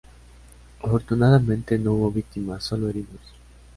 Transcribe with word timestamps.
Afortunadamente 0.81 1.77
no 1.77 1.91
hubo 1.93 2.09
víctimas, 2.11 2.63
sólo 2.63 2.89
heridos. 2.89 3.21